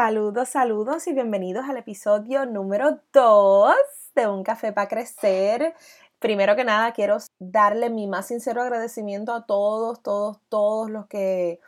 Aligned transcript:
Saludos, 0.00 0.50
saludos 0.50 1.08
y 1.08 1.12
bienvenidos 1.12 1.68
al 1.68 1.76
episodio 1.76 2.46
número 2.46 3.00
2 3.12 3.74
de 4.14 4.28
Un 4.28 4.44
Café 4.44 4.72
para 4.72 4.86
Crecer. 4.86 5.74
Primero 6.20 6.54
que 6.54 6.62
nada, 6.62 6.92
quiero 6.92 7.16
darle 7.40 7.90
mi 7.90 8.06
más 8.06 8.28
sincero 8.28 8.62
agradecimiento 8.62 9.32
a 9.32 9.44
todos, 9.44 10.00
todos, 10.00 10.38
todos 10.48 10.88
los 10.88 11.06
que 11.08 11.58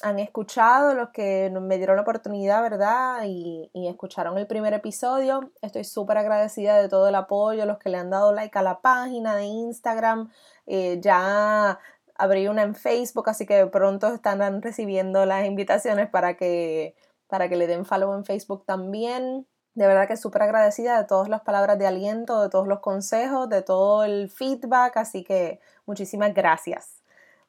han 0.00 0.20
escuchado, 0.20 0.94
los 0.94 1.08
que 1.08 1.50
me 1.60 1.76
dieron 1.76 1.96
la 1.96 2.02
oportunidad, 2.02 2.62
¿verdad? 2.62 3.24
Y, 3.26 3.68
escucharon 3.74 4.38
el 4.38 4.46
primer 4.46 4.74
episodio. 4.74 5.50
Estoy 5.60 5.82
súper 5.82 6.18
agradecida 6.18 6.80
de 6.80 6.88
todo 6.88 7.08
el 7.08 7.16
apoyo, 7.16 7.66
los 7.66 7.78
que 7.78 7.88
le 7.88 7.98
han 7.98 8.10
dado 8.10 8.32
like 8.32 8.56
a 8.56 8.62
la 8.62 8.80
página 8.80 9.34
de 9.34 9.46
Instagram. 9.46 10.30
Eh, 10.66 11.00
ya 11.02 11.80
abrí 12.14 12.46
una 12.46 12.62
en 12.62 12.76
Facebook, 12.76 13.28
así 13.28 13.44
que 13.44 13.66
pronto 13.66 14.06
están 14.14 14.62
recibiendo 14.62 15.26
las 15.26 15.44
invitaciones 15.46 16.08
para 16.08 16.36
que 16.36 16.94
para 17.32 17.48
que 17.48 17.56
le 17.56 17.66
den 17.66 17.86
follow 17.86 18.12
en 18.12 18.26
Facebook 18.26 18.66
también. 18.66 19.46
De 19.72 19.86
verdad 19.86 20.06
que 20.06 20.18
súper 20.18 20.42
agradecida 20.42 20.98
de 20.98 21.06
todas 21.06 21.30
las 21.30 21.40
palabras 21.40 21.78
de 21.78 21.86
aliento, 21.86 22.42
de 22.42 22.50
todos 22.50 22.68
los 22.68 22.80
consejos, 22.80 23.48
de 23.48 23.62
todo 23.62 24.04
el 24.04 24.28
feedback, 24.28 24.98
así 24.98 25.24
que 25.24 25.58
muchísimas 25.86 26.34
gracias. 26.34 27.00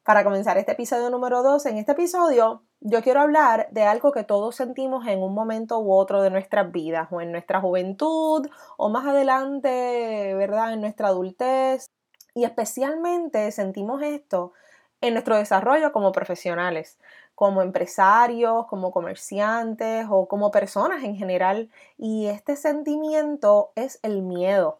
Para 0.03 0.23
comenzar 0.23 0.57
este 0.57 0.71
episodio 0.71 1.09
número 1.09 1.43
2, 1.43 1.65
en 1.65 1.79
este 1.79 1.91
episodio 1.91 2.63
yo 2.79 3.01
quiero 3.01 3.19
hablar 3.19 3.67
de 3.71 3.83
algo 3.83 4.13
que 4.13 4.23
todos 4.23 4.55
sentimos 4.55 5.05
en 5.05 5.21
un 5.21 5.33
momento 5.33 5.79
u 5.79 5.91
otro 5.91 6.21
de 6.21 6.29
nuestras 6.29 6.71
vidas, 6.71 7.09
o 7.11 7.19
en 7.19 7.33
nuestra 7.33 7.59
juventud, 7.59 8.47
o 8.77 8.87
más 8.87 9.05
adelante, 9.05 10.33
¿verdad? 10.35 10.71
En 10.71 10.79
nuestra 10.79 11.09
adultez. 11.09 11.87
Y 12.33 12.45
especialmente 12.45 13.51
sentimos 13.51 14.01
esto 14.01 14.53
en 15.01 15.11
nuestro 15.11 15.35
desarrollo 15.35 15.91
como 15.91 16.13
profesionales 16.13 16.97
como 17.44 17.61
empresarios, 17.61 18.67
como 18.67 18.94
comerciantes 18.94 20.08
o 20.09 20.30
como 20.30 20.49
personas 20.49 21.03
en 21.03 21.17
general. 21.17 21.69
Y 21.97 22.27
este 22.27 22.55
sentimiento 22.55 23.73
es 23.75 24.00
el 24.02 24.22
miedo. 24.22 24.80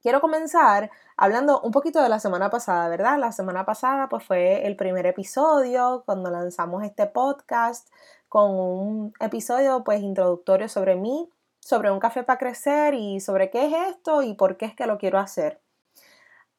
Quiero 0.00 0.22
comenzar 0.22 0.90
hablando 1.18 1.60
un 1.60 1.70
poquito 1.70 2.02
de 2.02 2.08
la 2.08 2.18
semana 2.18 2.48
pasada, 2.48 2.88
¿verdad? 2.88 3.18
La 3.18 3.30
semana 3.30 3.66
pasada 3.66 4.08
pues 4.08 4.24
fue 4.24 4.66
el 4.66 4.74
primer 4.74 5.04
episodio 5.04 6.02
cuando 6.06 6.30
lanzamos 6.30 6.82
este 6.82 7.06
podcast 7.06 7.90
con 8.30 8.52
un 8.52 9.12
episodio 9.20 9.84
pues 9.84 10.00
introductorio 10.00 10.70
sobre 10.70 10.96
mí, 10.96 11.28
sobre 11.60 11.90
un 11.90 12.00
café 12.00 12.22
para 12.22 12.38
crecer 12.38 12.94
y 12.94 13.20
sobre 13.20 13.50
qué 13.50 13.66
es 13.66 13.74
esto 13.90 14.22
y 14.22 14.32
por 14.32 14.56
qué 14.56 14.64
es 14.64 14.74
que 14.74 14.86
lo 14.86 14.96
quiero 14.96 15.18
hacer. 15.18 15.60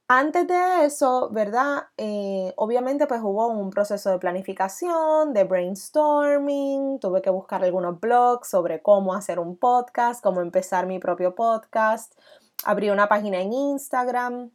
Antes 0.09 0.47
de 0.47 0.85
eso, 0.85 1.29
¿verdad? 1.31 1.87
Eh, 1.97 2.53
obviamente 2.57 3.07
pues 3.07 3.21
hubo 3.23 3.47
un 3.47 3.69
proceso 3.69 4.11
de 4.11 4.19
planificación, 4.19 5.33
de 5.33 5.45
brainstorming, 5.45 6.99
tuve 6.99 7.21
que 7.21 7.29
buscar 7.29 7.63
algunos 7.63 7.99
blogs 7.99 8.49
sobre 8.49 8.81
cómo 8.81 9.13
hacer 9.15 9.39
un 9.39 9.57
podcast, 9.57 10.21
cómo 10.21 10.41
empezar 10.41 10.87
mi 10.87 10.99
propio 10.99 11.35
podcast, 11.35 12.13
abrí 12.65 12.89
una 12.89 13.07
página 13.07 13.39
en 13.39 13.53
Instagram, 13.53 14.51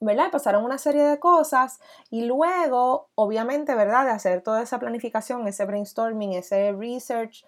¿verdad? 0.00 0.30
Pasaron 0.30 0.64
una 0.64 0.78
serie 0.78 1.02
de 1.04 1.18
cosas 1.18 1.80
y 2.10 2.24
luego, 2.24 3.10
obviamente, 3.14 3.74
¿verdad? 3.74 4.04
De 4.04 4.12
hacer 4.12 4.42
toda 4.42 4.62
esa 4.62 4.78
planificación, 4.78 5.46
ese 5.48 5.64
brainstorming, 5.64 6.34
ese 6.34 6.72
research, 6.72 7.44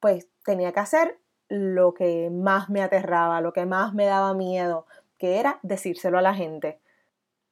pues 0.00 0.28
tenía 0.44 0.72
que 0.72 0.80
hacer 0.80 1.18
lo 1.48 1.94
que 1.94 2.30
más 2.30 2.68
me 2.70 2.82
aterraba, 2.82 3.40
lo 3.40 3.52
que 3.52 3.66
más 3.66 3.94
me 3.94 4.06
daba 4.06 4.34
miedo, 4.34 4.86
que 5.18 5.38
era 5.38 5.58
decírselo 5.62 6.18
a 6.18 6.22
la 6.22 6.34
gente. 6.34 6.80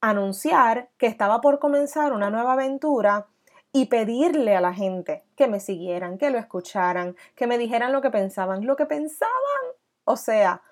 Anunciar 0.00 0.90
que 0.98 1.06
estaba 1.06 1.40
por 1.40 1.58
comenzar 1.58 2.12
una 2.12 2.30
nueva 2.30 2.54
aventura 2.54 3.26
y 3.72 3.86
pedirle 3.86 4.54
a 4.54 4.60
la 4.60 4.72
gente 4.72 5.24
que 5.36 5.48
me 5.48 5.58
siguieran, 5.58 6.16
que 6.16 6.30
lo 6.30 6.38
escucharan, 6.38 7.16
que 7.34 7.46
me 7.46 7.58
dijeran 7.58 7.92
lo 7.92 8.02
que 8.02 8.10
pensaban, 8.10 8.66
lo 8.66 8.76
que 8.76 8.86
pensaban. 8.86 9.32
O 10.04 10.16
sea, 10.16 10.62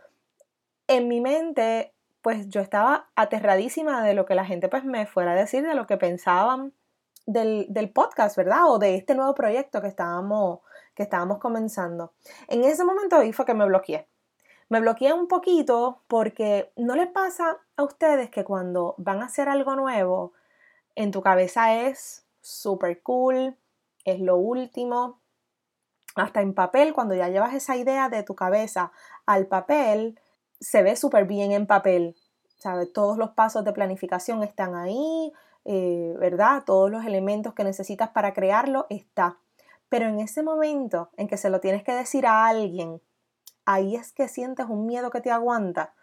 en 0.86 1.08
mi 1.08 1.20
mente, 1.20 1.94
pues 2.20 2.48
yo 2.48 2.60
estaba 2.60 3.10
aterradísima 3.16 4.04
de 4.04 4.14
lo 4.14 4.24
que 4.24 4.36
la 4.36 4.44
gente 4.44 4.68
pues 4.68 4.84
me 4.84 5.06
fuera 5.06 5.32
a 5.32 5.34
decir, 5.34 5.66
de 5.66 5.74
lo 5.74 5.86
que 5.86 5.96
pensaban 5.96 6.74
del, 7.26 7.66
del 7.70 7.90
podcast, 7.90 8.36
¿verdad? 8.36 8.66
O 8.68 8.78
de 8.78 8.94
este 8.94 9.14
nuevo 9.14 9.34
proyecto 9.34 9.80
que 9.80 9.88
estábamos, 9.88 10.60
que 10.94 11.02
estábamos 11.02 11.38
comenzando. 11.38 12.12
En 12.48 12.62
ese 12.64 12.84
momento 12.84 13.16
ahí 13.16 13.32
fue 13.32 13.46
que 13.46 13.54
me 13.54 13.66
bloqueé. 13.66 14.08
Me 14.72 14.80
bloqueé 14.80 15.12
un 15.12 15.28
poquito 15.28 16.00
porque 16.08 16.72
no 16.76 16.96
les 16.96 17.08
pasa 17.08 17.58
a 17.76 17.82
ustedes 17.82 18.30
que 18.30 18.42
cuando 18.42 18.94
van 18.96 19.20
a 19.20 19.26
hacer 19.26 19.50
algo 19.50 19.76
nuevo, 19.76 20.32
en 20.94 21.10
tu 21.10 21.20
cabeza 21.20 21.74
es 21.74 22.24
súper 22.40 23.02
cool, 23.02 23.54
es 24.06 24.18
lo 24.18 24.38
último. 24.38 25.20
Hasta 26.14 26.40
en 26.40 26.54
papel, 26.54 26.94
cuando 26.94 27.14
ya 27.14 27.28
llevas 27.28 27.52
esa 27.52 27.76
idea 27.76 28.08
de 28.08 28.22
tu 28.22 28.34
cabeza 28.34 28.92
al 29.26 29.46
papel, 29.46 30.18
se 30.58 30.82
ve 30.82 30.96
súper 30.96 31.26
bien 31.26 31.52
en 31.52 31.66
papel. 31.66 32.16
Todos 32.94 33.18
los 33.18 33.32
pasos 33.32 33.64
de 33.64 33.74
planificación 33.74 34.42
están 34.42 34.74
ahí, 34.74 35.34
eh, 35.66 36.14
¿verdad? 36.18 36.62
Todos 36.64 36.90
los 36.90 37.04
elementos 37.04 37.52
que 37.52 37.64
necesitas 37.64 38.08
para 38.08 38.32
crearlo 38.32 38.86
está. 38.88 39.36
Pero 39.90 40.06
en 40.06 40.18
ese 40.18 40.42
momento 40.42 41.10
en 41.18 41.28
que 41.28 41.36
se 41.36 41.50
lo 41.50 41.60
tienes 41.60 41.82
que 41.82 41.92
decir 41.92 42.24
a 42.26 42.46
alguien 42.46 43.02
ahí 43.64 43.96
es 43.96 44.12
que 44.12 44.28
sientes 44.28 44.66
un 44.68 44.86
miedo 44.86 45.10
que 45.10 45.20
te 45.20 45.30
aguanta. 45.30 45.94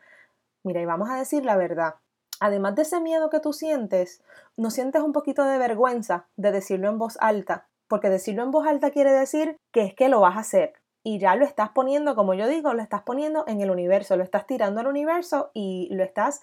Mira, 0.63 0.81
y 0.81 0.85
vamos 0.85 1.09
a 1.09 1.15
decir 1.15 1.45
la 1.45 1.57
verdad. 1.57 1.95
Además 2.39 2.75
de 2.75 2.83
ese 2.83 2.99
miedo 2.99 3.29
que 3.29 3.39
tú 3.39 3.53
sientes, 3.53 4.21
¿no 4.55 4.69
sientes 4.69 5.01
un 5.01 5.13
poquito 5.13 5.43
de 5.43 5.57
vergüenza 5.57 6.27
de 6.37 6.51
decirlo 6.51 6.89
en 6.89 6.97
voz 6.97 7.17
alta? 7.19 7.67
Porque 7.87 8.09
decirlo 8.09 8.43
en 8.43 8.51
voz 8.51 8.67
alta 8.67 8.91
quiere 8.91 9.11
decir 9.11 9.57
que 9.71 9.81
es 9.81 9.93
que 9.93 10.09
lo 10.09 10.21
vas 10.21 10.37
a 10.37 10.41
hacer. 10.41 10.73
Y 11.03 11.19
ya 11.19 11.35
lo 11.35 11.45
estás 11.45 11.69
poniendo, 11.69 12.15
como 12.15 12.33
yo 12.33 12.47
digo, 12.47 12.73
lo 12.73 12.81
estás 12.81 13.01
poniendo 13.01 13.43
en 13.47 13.61
el 13.61 13.71
universo, 13.71 14.15
lo 14.15 14.23
estás 14.23 14.45
tirando 14.45 14.81
al 14.81 14.87
universo 14.87 15.51
y 15.53 15.89
lo 15.91 16.03
estás 16.03 16.41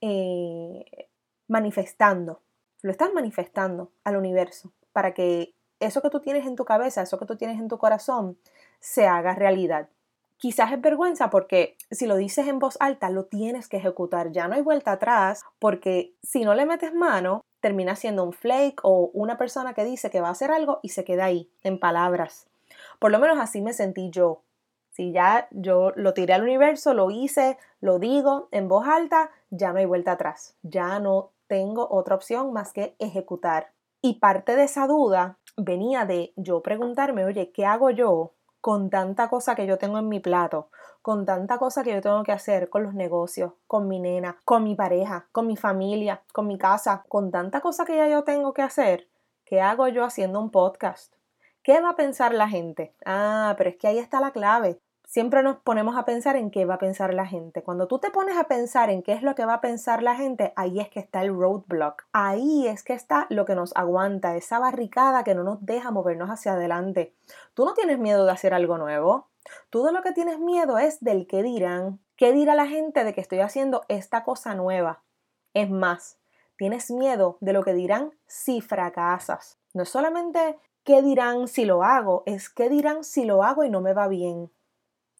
eh, 0.00 1.08
manifestando. 1.46 2.40
Lo 2.82 2.90
estás 2.90 3.12
manifestando 3.12 3.90
al 4.04 4.16
universo 4.16 4.72
para 4.92 5.14
que 5.14 5.54
eso 5.80 6.02
que 6.02 6.10
tú 6.10 6.20
tienes 6.20 6.46
en 6.46 6.56
tu 6.56 6.64
cabeza, 6.64 7.02
eso 7.02 7.18
que 7.18 7.26
tú 7.26 7.36
tienes 7.36 7.60
en 7.60 7.68
tu 7.68 7.78
corazón, 7.78 8.38
se 8.80 9.06
haga 9.06 9.34
realidad. 9.34 9.88
Quizás 10.38 10.70
es 10.70 10.80
vergüenza 10.80 11.30
porque 11.30 11.76
si 11.90 12.06
lo 12.06 12.14
dices 12.14 12.46
en 12.46 12.60
voz 12.60 12.76
alta 12.78 13.10
lo 13.10 13.24
tienes 13.24 13.68
que 13.68 13.76
ejecutar, 13.76 14.30
ya 14.30 14.46
no 14.46 14.54
hay 14.54 14.62
vuelta 14.62 14.92
atrás 14.92 15.42
porque 15.58 16.14
si 16.22 16.44
no 16.44 16.54
le 16.54 16.64
metes 16.64 16.94
mano 16.94 17.42
termina 17.60 17.96
siendo 17.96 18.22
un 18.22 18.32
flake 18.32 18.78
o 18.84 19.10
una 19.14 19.36
persona 19.36 19.74
que 19.74 19.84
dice 19.84 20.10
que 20.10 20.20
va 20.20 20.28
a 20.28 20.32
hacer 20.32 20.52
algo 20.52 20.78
y 20.82 20.90
se 20.90 21.04
queda 21.04 21.24
ahí 21.24 21.50
en 21.64 21.80
palabras. 21.80 22.46
Por 23.00 23.10
lo 23.10 23.18
menos 23.18 23.38
así 23.40 23.60
me 23.60 23.72
sentí 23.72 24.10
yo. 24.10 24.42
Si 24.90 25.10
ya 25.10 25.48
yo 25.50 25.92
lo 25.96 26.14
tiré 26.14 26.34
al 26.34 26.42
universo, 26.42 26.94
lo 26.94 27.10
hice, 27.10 27.58
lo 27.80 27.98
digo 27.98 28.48
en 28.52 28.68
voz 28.68 28.86
alta, 28.86 29.30
ya 29.50 29.72
no 29.72 29.80
hay 29.80 29.86
vuelta 29.86 30.12
atrás. 30.12 30.56
Ya 30.62 31.00
no 31.00 31.32
tengo 31.48 31.88
otra 31.90 32.14
opción 32.14 32.52
más 32.52 32.72
que 32.72 32.94
ejecutar. 33.00 33.72
Y 34.00 34.20
parte 34.20 34.54
de 34.54 34.64
esa 34.64 34.86
duda 34.86 35.38
venía 35.56 36.04
de 36.04 36.32
yo 36.36 36.62
preguntarme, 36.62 37.24
oye, 37.24 37.50
¿qué 37.50 37.66
hago 37.66 37.90
yo 37.90 38.34
con 38.60 38.90
tanta 38.90 39.28
cosa 39.28 39.54
que 39.54 39.66
yo 39.66 39.78
tengo 39.78 39.98
en 39.98 40.08
mi 40.08 40.20
plato, 40.20 40.70
con 41.02 41.24
tanta 41.24 41.58
cosa 41.58 41.82
que 41.82 41.92
yo 41.92 42.00
tengo 42.00 42.22
que 42.22 42.32
hacer 42.32 42.68
con 42.68 42.82
los 42.82 42.94
negocios, 42.94 43.52
con 43.66 43.88
mi 43.88 44.00
nena, 44.00 44.38
con 44.44 44.64
mi 44.64 44.74
pareja, 44.74 45.28
con 45.32 45.46
mi 45.46 45.56
familia, 45.56 46.22
con 46.32 46.46
mi 46.46 46.58
casa, 46.58 47.04
con 47.08 47.30
tanta 47.30 47.60
cosa 47.60 47.84
que 47.84 47.96
ya 47.96 48.08
yo 48.08 48.24
tengo 48.24 48.52
que 48.52 48.62
hacer, 48.62 49.08
¿qué 49.44 49.60
hago 49.60 49.88
yo 49.88 50.04
haciendo 50.04 50.40
un 50.40 50.50
podcast? 50.50 51.14
¿Qué 51.62 51.80
va 51.80 51.90
a 51.90 51.96
pensar 51.96 52.32
la 52.34 52.48
gente? 52.48 52.94
Ah, 53.04 53.54
pero 53.58 53.70
es 53.70 53.76
que 53.76 53.88
ahí 53.88 53.98
está 53.98 54.20
la 54.20 54.30
clave. 54.30 54.80
Siempre 55.08 55.42
nos 55.42 55.56
ponemos 55.56 55.96
a 55.96 56.04
pensar 56.04 56.36
en 56.36 56.50
qué 56.50 56.66
va 56.66 56.74
a 56.74 56.78
pensar 56.78 57.14
la 57.14 57.24
gente. 57.24 57.62
Cuando 57.62 57.88
tú 57.88 57.98
te 57.98 58.10
pones 58.10 58.36
a 58.36 58.44
pensar 58.44 58.90
en 58.90 59.02
qué 59.02 59.14
es 59.14 59.22
lo 59.22 59.34
que 59.34 59.46
va 59.46 59.54
a 59.54 59.60
pensar 59.62 60.02
la 60.02 60.14
gente, 60.14 60.52
ahí 60.54 60.80
es 60.80 60.90
que 60.90 61.00
está 61.00 61.22
el 61.22 61.34
roadblock. 61.34 62.04
Ahí 62.12 62.68
es 62.68 62.84
que 62.84 62.92
está 62.92 63.26
lo 63.30 63.46
que 63.46 63.54
nos 63.54 63.74
aguanta, 63.74 64.36
esa 64.36 64.58
barricada 64.58 65.24
que 65.24 65.34
no 65.34 65.44
nos 65.44 65.64
deja 65.64 65.90
movernos 65.90 66.28
hacia 66.28 66.52
adelante. 66.52 67.14
Tú 67.54 67.64
no 67.64 67.72
tienes 67.72 67.98
miedo 67.98 68.26
de 68.26 68.32
hacer 68.32 68.52
algo 68.52 68.76
nuevo. 68.76 69.28
Tú 69.70 69.82
de 69.82 69.92
lo 69.92 70.02
que 70.02 70.12
tienes 70.12 70.38
miedo 70.38 70.76
es 70.78 71.00
del 71.00 71.26
qué 71.26 71.42
dirán. 71.42 72.00
¿Qué 72.16 72.32
dirá 72.32 72.54
la 72.54 72.66
gente 72.66 73.02
de 73.02 73.14
que 73.14 73.22
estoy 73.22 73.40
haciendo 73.40 73.86
esta 73.88 74.24
cosa 74.24 74.54
nueva? 74.54 75.02
Es 75.54 75.70
más, 75.70 76.18
tienes 76.58 76.90
miedo 76.90 77.38
de 77.40 77.54
lo 77.54 77.62
que 77.62 77.72
dirán 77.72 78.12
si 78.26 78.60
fracasas. 78.60 79.58
No 79.72 79.84
es 79.84 79.88
solamente 79.88 80.58
qué 80.84 81.00
dirán 81.00 81.48
si 81.48 81.64
lo 81.64 81.82
hago, 81.82 82.24
es 82.26 82.50
qué 82.50 82.68
dirán 82.68 83.04
si 83.04 83.24
lo 83.24 83.42
hago 83.42 83.64
y 83.64 83.70
no 83.70 83.80
me 83.80 83.94
va 83.94 84.06
bien 84.06 84.50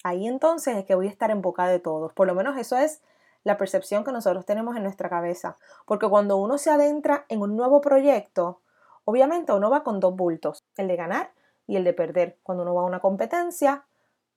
ahí 0.05 0.27
entonces 0.27 0.77
es 0.77 0.85
que 0.85 0.95
voy 0.95 1.07
a 1.07 1.11
estar 1.11 1.31
en 1.31 1.43
boca 1.43 1.67
de 1.67 1.79
todos. 1.79 2.13
Por 2.13 2.27
lo 2.27 2.35
menos 2.35 2.57
eso 2.57 2.77
es 2.77 3.03
la 3.45 3.57
percepción 3.57 4.05
que 4.05 4.13
nosotros 4.13 4.45
tenemos 4.45 4.77
en 4.77 4.83
nuestra 4.83 5.09
cabeza. 5.09 5.57
Porque 5.87 6.09
cuando 6.09 6.37
uno 6.37 6.59
se 6.59 6.71
adentra 6.71 7.25
en 7.29 7.41
un 7.41 7.57
nuevo 7.57 7.81
proyecto, 7.81 8.61
obviamente 9.05 9.53
uno 9.53 9.71
va 9.71 9.83
con 9.83 10.01
dos 10.01 10.15
bultos, 10.15 10.65
el 10.77 10.89
de 10.89 10.97
ganar 10.97 11.33
y 11.67 11.77
el 11.77 11.85
de 11.85 11.93
perder. 11.93 12.39
Cuando 12.43 12.63
uno 12.63 12.75
va 12.75 12.83
a 12.83 12.87
una 12.87 13.01
competencia, 13.01 13.85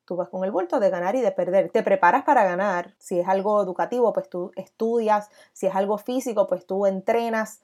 tú 0.06 0.16
vas 0.16 0.30
con 0.30 0.44
el 0.44 0.52
bulto 0.52 0.80
de 0.80 0.90
ganar 0.90 1.16
y 1.16 1.22
de 1.22 1.32
perder. 1.32 1.70
Te 1.72 1.84
preparas 1.84 2.24
para 2.24 2.44
ganar. 2.44 2.96
Si 2.98 3.20
es 3.20 3.28
algo 3.28 3.62
educativo, 3.62 4.14
pues 4.14 4.30
tú 4.30 4.52
estudias. 4.56 5.30
Si 5.54 5.68
es 5.68 5.76
algo 5.76 5.98
físico, 5.98 6.48
pues 6.48 6.66
tú 6.66 6.86
entrenas. 6.86 7.62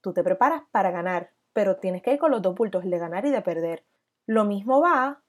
Tú 0.00 0.12
te 0.12 0.22
preparas 0.22 0.62
para 0.70 0.90
ganar, 0.90 1.30
pero 1.52 1.76
tienes 1.76 2.02
que 2.02 2.12
ir 2.12 2.18
con 2.18 2.30
los 2.30 2.42
dos 2.42 2.54
bultos, 2.54 2.84
el 2.84 2.90
de 2.90 2.98
ganar 2.98 3.26
y 3.26 3.30
de 3.30 3.42
perder. 3.42 3.84
Lo 4.26 4.44
mismo 4.44 4.80
va 4.80 5.20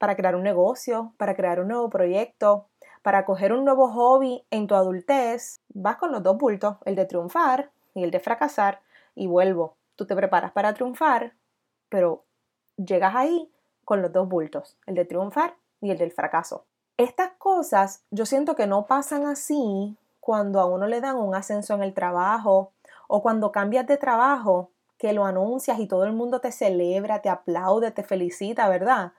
para 0.00 0.16
crear 0.16 0.34
un 0.34 0.42
negocio, 0.42 1.12
para 1.18 1.36
crear 1.36 1.60
un 1.60 1.68
nuevo 1.68 1.90
proyecto, 1.90 2.68
para 3.02 3.26
coger 3.26 3.52
un 3.52 3.66
nuevo 3.66 3.92
hobby 3.92 4.42
en 4.50 4.66
tu 4.66 4.74
adultez, 4.74 5.60
vas 5.74 5.96
con 5.96 6.10
los 6.10 6.22
dos 6.22 6.38
bultos, 6.38 6.76
el 6.86 6.94
de 6.94 7.04
triunfar 7.04 7.70
y 7.92 8.02
el 8.02 8.10
de 8.10 8.18
fracasar, 8.18 8.80
y 9.14 9.26
vuelvo. 9.26 9.76
Tú 9.96 10.06
te 10.06 10.16
preparas 10.16 10.52
para 10.52 10.72
triunfar, 10.72 11.34
pero 11.90 12.24
llegas 12.78 13.14
ahí 13.14 13.52
con 13.84 14.00
los 14.00 14.10
dos 14.10 14.26
bultos, 14.26 14.78
el 14.86 14.94
de 14.94 15.04
triunfar 15.04 15.56
y 15.82 15.90
el 15.90 15.98
del 15.98 16.12
fracaso. 16.12 16.64
Estas 16.96 17.32
cosas 17.36 18.02
yo 18.10 18.24
siento 18.24 18.56
que 18.56 18.66
no 18.66 18.86
pasan 18.86 19.26
así 19.26 19.98
cuando 20.18 20.60
a 20.60 20.64
uno 20.64 20.86
le 20.86 21.02
dan 21.02 21.16
un 21.16 21.34
ascenso 21.34 21.74
en 21.74 21.82
el 21.82 21.92
trabajo 21.92 22.72
o 23.06 23.20
cuando 23.20 23.52
cambias 23.52 23.86
de 23.86 23.98
trabajo, 23.98 24.70
que 24.96 25.12
lo 25.12 25.26
anuncias 25.26 25.78
y 25.78 25.86
todo 25.86 26.04
el 26.04 26.14
mundo 26.14 26.40
te 26.40 26.52
celebra, 26.52 27.20
te 27.20 27.28
aplaude, 27.28 27.90
te 27.90 28.02
felicita, 28.02 28.66
¿verdad? 28.70 29.12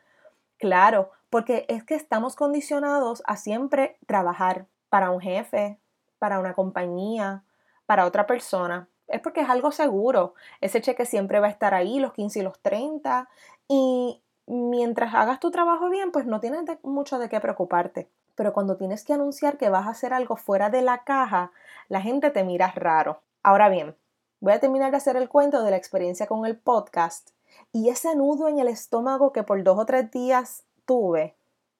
Claro, 0.61 1.09
porque 1.31 1.65
es 1.69 1.83
que 1.83 1.95
estamos 1.95 2.35
condicionados 2.35 3.23
a 3.25 3.35
siempre 3.35 3.97
trabajar 4.05 4.67
para 4.89 5.09
un 5.09 5.19
jefe, 5.19 5.79
para 6.19 6.39
una 6.39 6.53
compañía, 6.53 7.43
para 7.87 8.05
otra 8.05 8.27
persona. 8.27 8.87
Es 9.07 9.21
porque 9.21 9.41
es 9.41 9.49
algo 9.49 9.71
seguro. 9.71 10.35
Ese 10.61 10.79
cheque 10.79 11.07
siempre 11.07 11.39
va 11.39 11.47
a 11.47 11.49
estar 11.49 11.73
ahí, 11.73 11.99
los 11.99 12.13
15 12.13 12.39
y 12.39 12.43
los 12.43 12.59
30. 12.59 13.27
Y 13.67 14.21
mientras 14.45 15.15
hagas 15.15 15.39
tu 15.39 15.49
trabajo 15.49 15.89
bien, 15.89 16.11
pues 16.11 16.27
no 16.27 16.39
tienes 16.39 16.61
mucho 16.83 17.17
de 17.17 17.27
qué 17.27 17.39
preocuparte. 17.39 18.07
Pero 18.35 18.53
cuando 18.53 18.77
tienes 18.77 19.03
que 19.03 19.13
anunciar 19.13 19.57
que 19.57 19.69
vas 19.69 19.87
a 19.87 19.91
hacer 19.91 20.13
algo 20.13 20.35
fuera 20.35 20.69
de 20.69 20.83
la 20.83 21.03
caja, 21.03 21.51
la 21.89 22.01
gente 22.01 22.29
te 22.29 22.43
mira 22.43 22.71
raro. 22.75 23.23
Ahora 23.41 23.67
bien, 23.67 23.95
voy 24.41 24.53
a 24.53 24.59
terminar 24.59 24.91
de 24.91 24.97
hacer 24.97 25.17
el 25.17 25.27
cuento 25.27 25.63
de 25.63 25.71
la 25.71 25.77
experiencia 25.77 26.27
con 26.27 26.45
el 26.45 26.55
podcast 26.55 27.31
y 27.71 27.89
ese 27.89 28.15
nudo 28.15 28.47
en 28.47 28.59
el 28.59 28.67
estómago 28.67 29.31
que 29.31 29.43
por 29.43 29.63
dos 29.63 29.79
o 29.79 29.85
tres 29.85 30.11
días 30.11 30.63
tuve 30.85 31.35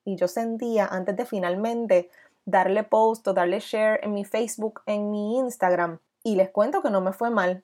y 0.05 0.15
yo 0.15 0.27
sentía 0.27 0.85
antes 0.85 1.15
de 1.15 1.25
finalmente 1.25 2.09
darle 2.45 2.83
post 2.83 3.27
o 3.27 3.33
darle 3.33 3.59
share 3.59 3.99
en 4.03 4.13
mi 4.13 4.25
Facebook, 4.25 4.81
en 4.85 5.11
mi 5.11 5.37
Instagram. 5.37 5.99
Y 6.23 6.35
les 6.35 6.49
cuento 6.49 6.81
que 6.81 6.89
no 6.89 7.01
me 7.01 7.13
fue 7.13 7.29
mal. 7.29 7.63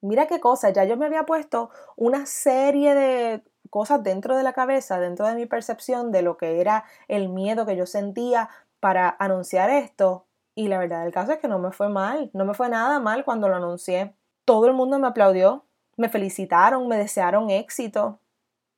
Mira 0.00 0.26
qué 0.26 0.40
cosa, 0.40 0.70
ya 0.70 0.84
yo 0.84 0.96
me 0.96 1.06
había 1.06 1.24
puesto 1.24 1.70
una 1.96 2.26
serie 2.26 2.94
de 2.94 3.42
cosas 3.70 4.02
dentro 4.02 4.36
de 4.36 4.42
la 4.42 4.52
cabeza, 4.52 5.00
dentro 5.00 5.26
de 5.26 5.34
mi 5.34 5.46
percepción 5.46 6.12
de 6.12 6.22
lo 6.22 6.36
que 6.36 6.60
era 6.60 6.84
el 7.08 7.28
miedo 7.28 7.66
que 7.66 7.76
yo 7.76 7.86
sentía 7.86 8.48
para 8.80 9.16
anunciar 9.18 9.70
esto. 9.70 10.26
Y 10.54 10.68
la 10.68 10.78
verdad 10.78 11.02
del 11.02 11.12
caso 11.12 11.32
es 11.32 11.38
que 11.38 11.48
no 11.48 11.58
me 11.58 11.72
fue 11.72 11.88
mal, 11.88 12.30
no 12.32 12.44
me 12.44 12.54
fue 12.54 12.68
nada 12.68 13.00
mal 13.00 13.24
cuando 13.24 13.48
lo 13.48 13.56
anuncié. 13.56 14.14
Todo 14.44 14.66
el 14.66 14.74
mundo 14.74 14.98
me 14.98 15.08
aplaudió, 15.08 15.65
me 15.96 16.08
felicitaron, 16.08 16.88
me 16.88 16.96
desearon 16.96 17.50
éxito. 17.50 18.20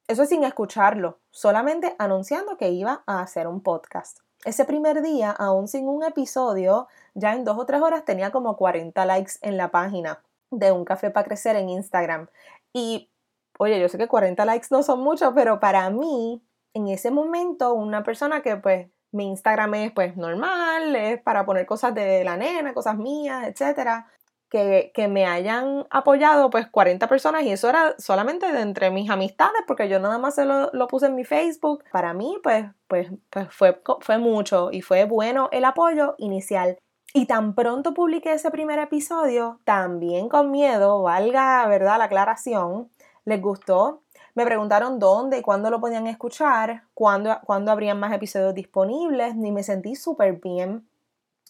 Eso 0.07 0.25
sin 0.25 0.45
escucharlo, 0.45 1.19
solamente 1.31 1.95
anunciando 1.99 2.57
que 2.57 2.71
iba 2.71 3.03
a 3.07 3.21
hacer 3.21 3.47
un 3.47 3.63
podcast. 3.63 4.21
Ese 4.45 4.65
primer 4.65 5.03
día, 5.03 5.31
aún 5.33 5.69
sin 5.69 5.89
un 5.89 6.05
episodio, 6.05 6.87
ya 7.15 7.35
en 7.35 7.45
dos 7.45 7.59
o 7.59 7.67
tres 7.67 7.83
horas 7.83 8.05
tenía 8.05 8.31
como 8.31 8.57
40 8.57 9.05
likes 9.05 9.33
en 9.43 9.57
la 9.57 9.71
página 9.71 10.23
de 10.51 10.73
Un 10.73 10.85
Café 10.85 11.11
para 11.11 11.27
Crecer 11.27 11.57
en 11.57 11.69
Instagram. 11.69 12.29
Y, 12.73 13.11
oye, 13.59 13.81
yo 13.81 13.89
sé 13.89 13.99
que 13.99 14.09
40 14.09 14.45
likes 14.45 14.69
no 14.71 14.83
son 14.83 15.01
muchos, 15.01 15.33
pero 15.35 15.61
para 15.61 15.91
mí, 15.91 16.43
en 16.73 16.89
ese 16.89 17.11
momento, 17.11 17.75
una 17.75 18.03
persona 18.03 18.41
que 18.41 18.57
pues 18.57 18.89
mi 19.11 19.27
Instagram 19.29 19.75
es 19.75 19.93
pues 19.93 20.17
normal, 20.17 20.95
es 20.95 21.21
para 21.21 21.45
poner 21.45 21.67
cosas 21.67 21.95
de 21.95 22.25
la 22.25 22.37
nena, 22.37 22.73
cosas 22.73 22.97
mías, 22.97 23.47
etcétera 23.47 24.07
que, 24.49 25.09
me 25.09 25.27
hayan 25.27 25.87
apoyado 25.91 26.51
pues 26.51 26.67
40 26.69 27.07
personas 27.09 27.43
y 27.43 27.51
eso 27.51 27.69
era 27.69 27.95
solamente 27.99 28.51
de 28.51 28.61
entre 28.61 28.91
mis 28.91 29.11
amistades 29.11 29.63
porque 29.67 29.89
yo 29.89 30.01
nada 30.01 30.19
más 30.19 30.35
se 30.35 30.45
lo, 30.45 30.71
puse 30.89 31.07
en 31.07 31.15
mi 31.15 31.25
Facebook. 31.25 31.85
Para 31.93 32.15
mí 32.15 32.39
pues, 32.43 32.67
pues, 32.87 33.09
pues 33.31 33.49
fue, 33.51 33.81
fue 34.01 34.19
mucho 34.19 34.71
y 34.73 34.83
fue 34.83 35.05
bueno 35.05 35.49
el 35.53 35.65
apoyo 35.65 36.15
inicial. 36.19 36.79
Y 37.15 37.27
tan 37.27 37.55
pronto 37.55 37.95
publiqué 37.95 38.35
ese 38.35 38.51
primer 38.51 38.79
episodio, 38.79 39.61
también 39.65 40.29
con 40.29 40.51
miedo, 40.51 41.03
valga 41.03 41.67
verdad 41.67 41.97
la 41.99 42.05
aclaración, 42.05 42.91
les 43.25 43.41
gustó. 43.41 44.03
Me 44.35 44.45
preguntaron 44.45 44.99
dónde 44.99 45.39
y 45.39 45.43
cuándo 45.43 45.71
lo 45.71 45.81
podían 45.81 46.07
escuchar, 46.07 46.85
cuándo, 46.95 47.39
cuándo 47.45 47.73
habrían 47.73 47.99
más 47.99 48.13
episodios 48.13 48.55
disponibles, 48.55 49.35
y 49.35 49.51
me 49.51 49.63
sentí 49.63 49.95
súper 49.97 50.35
bien 50.35 50.87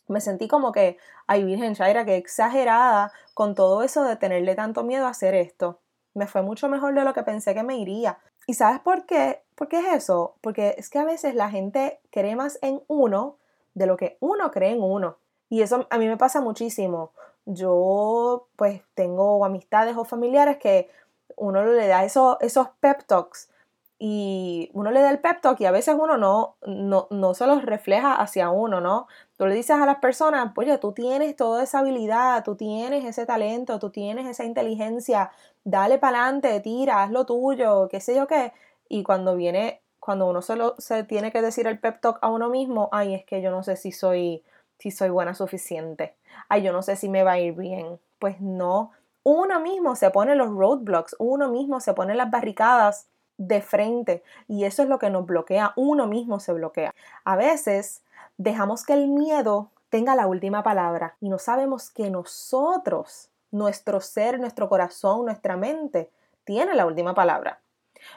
me 0.08 0.20
sentí 0.20 0.48
como 0.48 0.72
que, 0.72 0.98
ay 1.26 1.44
Virgen 1.44 1.74
Shaira, 1.74 2.04
que 2.04 2.16
exagerada 2.16 3.12
con 3.34 3.54
todo 3.54 3.82
eso 3.82 4.04
de 4.04 4.16
tenerle 4.16 4.54
tanto 4.54 4.84
miedo 4.84 5.06
a 5.06 5.10
hacer 5.10 5.34
esto. 5.34 5.78
Me 6.14 6.26
fue 6.26 6.42
mucho 6.42 6.68
mejor 6.68 6.94
de 6.94 7.04
lo 7.04 7.14
que 7.14 7.22
pensé 7.22 7.54
que 7.54 7.62
me 7.62 7.76
iría. 7.76 8.18
¿Y 8.46 8.54
sabes 8.54 8.80
por 8.80 9.06
qué? 9.06 9.42
¿Por 9.54 9.68
qué 9.68 9.78
es 9.80 10.04
eso? 10.04 10.36
Porque 10.40 10.74
es 10.78 10.88
que 10.90 10.98
a 10.98 11.04
veces 11.04 11.34
la 11.34 11.50
gente 11.50 12.00
cree 12.10 12.34
más 12.34 12.58
en 12.62 12.82
uno 12.88 13.36
de 13.74 13.86
lo 13.86 13.96
que 13.96 14.16
uno 14.20 14.50
cree 14.50 14.72
en 14.72 14.82
uno. 14.82 15.18
Y 15.48 15.62
eso 15.62 15.86
a 15.90 15.98
mí 15.98 16.08
me 16.08 16.16
pasa 16.16 16.40
muchísimo. 16.40 17.12
Yo 17.44 18.48
pues 18.56 18.82
tengo 18.94 19.44
amistades 19.44 19.96
o 19.96 20.04
familiares 20.04 20.58
que 20.58 20.90
uno 21.36 21.64
le 21.64 21.86
da 21.86 22.04
esos, 22.04 22.36
esos 22.40 22.68
pep 22.80 23.04
talks 23.06 23.50
y 23.98 24.70
uno 24.74 24.92
le 24.92 25.00
da 25.00 25.10
el 25.10 25.18
pep 25.18 25.40
talk 25.40 25.60
y 25.60 25.64
a 25.64 25.72
veces 25.72 25.96
uno 25.98 26.16
no, 26.16 26.56
no, 26.64 27.08
no 27.10 27.34
se 27.34 27.46
los 27.46 27.64
refleja 27.64 28.14
hacia 28.14 28.50
uno, 28.50 28.80
¿no? 28.80 29.08
Tú 29.36 29.46
le 29.46 29.54
dices 29.56 29.76
a 29.76 29.86
las 29.86 29.96
personas, 29.98 30.52
oye, 30.56 30.78
tú 30.78 30.92
tienes 30.92 31.34
toda 31.34 31.64
esa 31.64 31.80
habilidad, 31.80 32.44
tú 32.44 32.54
tienes 32.54 33.04
ese 33.04 33.26
talento, 33.26 33.80
tú 33.80 33.90
tienes 33.90 34.26
esa 34.26 34.44
inteligencia, 34.44 35.32
dale 35.64 35.98
para 35.98 36.22
adelante, 36.22 36.60
tira, 36.60 37.02
haz 37.02 37.10
lo 37.10 37.26
tuyo, 37.26 37.88
qué 37.88 38.00
sé 38.00 38.14
yo 38.14 38.28
qué. 38.28 38.52
Y 38.88 39.02
cuando 39.02 39.34
viene, 39.34 39.82
cuando 39.98 40.26
uno 40.26 40.42
se, 40.42 40.56
se 40.78 41.02
tiene 41.02 41.32
que 41.32 41.42
decir 41.42 41.66
el 41.66 41.80
pep 41.80 42.00
talk 42.00 42.18
a 42.22 42.28
uno 42.28 42.48
mismo, 42.50 42.88
ay, 42.92 43.14
es 43.14 43.24
que 43.24 43.42
yo 43.42 43.50
no 43.50 43.64
sé 43.64 43.74
si 43.76 43.90
soy, 43.90 44.44
si 44.78 44.92
soy 44.92 45.08
buena 45.10 45.34
suficiente, 45.34 46.14
ay, 46.48 46.62
yo 46.62 46.72
no 46.72 46.82
sé 46.82 46.94
si 46.94 47.08
me 47.08 47.24
va 47.24 47.32
a 47.32 47.40
ir 47.40 47.54
bien. 47.54 47.98
Pues 48.20 48.40
no, 48.40 48.92
uno 49.24 49.60
mismo 49.60 49.96
se 49.96 50.10
pone 50.10 50.36
los 50.36 50.50
roadblocks, 50.50 51.16
uno 51.18 51.48
mismo 51.48 51.80
se 51.80 51.94
pone 51.94 52.14
las 52.14 52.30
barricadas 52.30 53.08
de 53.38 53.62
frente 53.62 54.22
y 54.46 54.64
eso 54.64 54.82
es 54.82 54.88
lo 54.88 54.98
que 54.98 55.10
nos 55.10 55.24
bloquea, 55.24 55.72
uno 55.76 56.06
mismo 56.06 56.40
se 56.40 56.52
bloquea. 56.52 56.94
A 57.24 57.36
veces 57.36 58.02
dejamos 58.36 58.84
que 58.84 58.92
el 58.92 59.08
miedo 59.08 59.70
tenga 59.88 60.14
la 60.14 60.26
última 60.26 60.62
palabra 60.62 61.16
y 61.20 61.30
no 61.30 61.38
sabemos 61.38 61.90
que 61.90 62.10
nosotros, 62.10 63.30
nuestro 63.50 64.00
ser, 64.00 64.38
nuestro 64.38 64.68
corazón, 64.68 65.24
nuestra 65.24 65.56
mente, 65.56 66.10
tiene 66.44 66.74
la 66.74 66.84
última 66.84 67.14
palabra. 67.14 67.60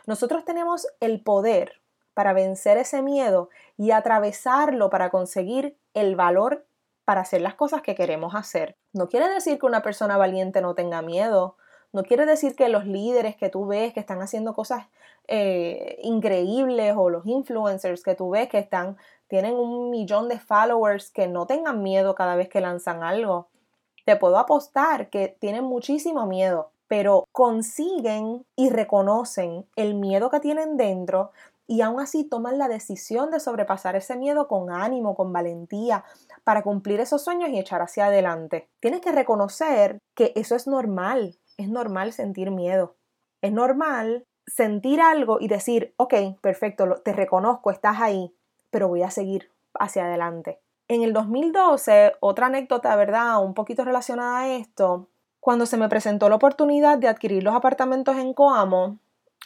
Nosotros 0.06 0.44
tenemos 0.44 0.88
el 1.00 1.22
poder 1.22 1.82
para 2.14 2.34
vencer 2.34 2.78
ese 2.78 3.02
miedo 3.02 3.50
y 3.78 3.92
atravesarlo 3.92 4.90
para 4.90 5.10
conseguir 5.10 5.78
el 5.94 6.16
valor 6.16 6.66
para 7.06 7.22
hacer 7.22 7.42
las 7.42 7.56
cosas 7.56 7.82
que 7.82 7.96
queremos 7.96 8.36
hacer. 8.36 8.76
No 8.94 9.08
quiere 9.08 9.28
decir 9.28 9.60
que 9.60 9.66
una 9.66 9.82
persona 9.82 10.18
valiente 10.18 10.62
no 10.62 10.76
tenga 10.76 11.02
miedo, 11.02 11.56
no 11.94 12.04
quiere 12.04 12.26
decir 12.26 12.56
que 12.56 12.70
los 12.70 12.86
líderes 12.86 13.36
que 13.36 13.50
tú 13.50 13.66
ves 13.68 13.94
que 13.94 14.00
están 14.00 14.22
haciendo 14.22 14.54
cosas 14.54 14.88
eh, 15.28 16.00
increíbles 16.04 16.94
o 16.98 17.10
los 17.10 17.26
influencers 17.26 18.04
que 18.04 18.16
tú 18.16 18.30
ves 18.30 18.50
que 18.50 18.60
están, 18.60 18.98
tienen 19.28 19.56
un 19.56 19.90
millón 19.90 20.30
de 20.30 20.40
followers 20.40 21.12
que 21.12 21.28
no 21.28 21.46
tengan 21.48 21.84
miedo 21.84 22.16
cada 22.16 22.36
vez 22.36 22.50
que 22.50 22.62
lanzan 22.62 23.04
algo. 23.04 23.48
Te 24.06 24.16
puedo 24.16 24.38
apostar 24.38 25.10
que 25.10 25.38
tienen 25.40 25.64
muchísimo 25.64 26.26
miedo, 26.26 26.72
pero 26.88 27.26
consiguen 27.32 28.46
y 28.56 28.70
reconocen 28.70 29.66
el 29.76 29.96
miedo 29.96 30.30
que 30.30 30.40
tienen 30.40 30.78
dentro 30.78 31.32
y 31.72 31.80
aún 31.80 32.02
así 32.02 32.26
toman 32.26 32.58
la 32.58 32.68
decisión 32.68 33.32
de 33.32 33.40
sobrepasar 33.40 33.96
ese 33.96 34.18
miedo 34.18 34.50
con 34.50 34.72
ánimo, 34.72 35.16
con 35.16 35.32
valentía, 35.32 36.04
para 36.44 36.64
cumplir 36.64 37.00
esos 37.00 37.24
sueños 37.24 37.50
y 37.50 37.60
echar 37.60 37.82
hacia 37.82 38.08
adelante. 38.08 38.68
Tienes 38.82 39.00
que 39.00 39.14
reconocer 39.14 40.00
que 40.14 40.34
eso 40.36 40.56
es 40.56 40.68
normal, 40.68 41.38
es 41.62 41.70
normal 41.70 42.14
sentir 42.14 42.52
miedo. 42.52 42.96
Es 43.42 43.52
normal 43.52 44.26
sentir 44.46 45.02
algo 45.02 45.38
y 45.40 45.48
decir, 45.48 45.94
ok, 45.98 46.14
perfecto, 46.42 47.02
te 47.04 47.14
reconozco, 47.14 47.72
estás 47.72 48.02
ahí, 48.02 48.34
pero 48.70 48.88
voy 48.88 49.04
a 49.04 49.12
seguir 49.12 49.52
hacia 49.74 50.06
adelante. 50.06 50.60
En 50.88 51.04
el 51.04 51.14
2012, 51.14 52.14
otra 52.20 52.48
anécdota, 52.48 52.96
¿verdad? 52.96 53.44
Un 53.44 53.54
poquito 53.54 53.86
relacionada 53.86 54.40
a 54.40 54.56
esto, 54.56 55.08
cuando 55.40 55.66
se 55.66 55.78
me 55.78 55.90
presentó 55.90 56.30
la 56.30 56.36
oportunidad 56.36 56.98
de 56.98 57.08
adquirir 57.08 57.44
los 57.44 57.56
apartamentos 57.56 58.18
en 58.18 58.34
Coamo, 58.34 59.00